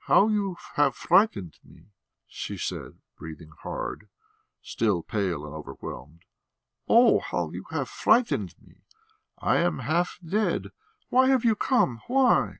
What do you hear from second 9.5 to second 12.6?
am half dead. Why have you come? Why?"